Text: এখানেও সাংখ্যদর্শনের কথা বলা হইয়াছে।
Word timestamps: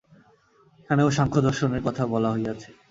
এখানেও 0.81 1.09
সাংখ্যদর্শনের 1.17 1.81
কথা 1.87 2.03
বলা 2.13 2.29
হইয়াছে। 2.33 2.69